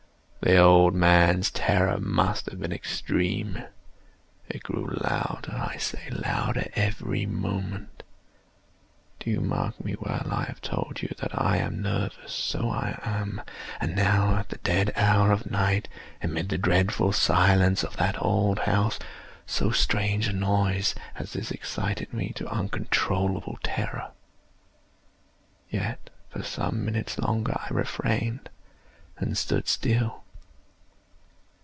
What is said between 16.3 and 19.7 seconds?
the dreadful silence of that old house, so